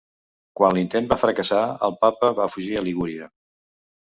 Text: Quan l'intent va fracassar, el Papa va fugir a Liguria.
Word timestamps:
Quan 0.59 0.77
l'intent 0.77 1.09
va 1.11 1.17
fracassar, 1.25 1.61
el 1.89 1.95
Papa 2.07 2.33
va 2.41 2.51
fugir 2.55 2.75
a 2.81 2.85
Liguria. 2.89 3.33